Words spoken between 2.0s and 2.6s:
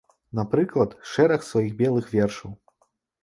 вершаў.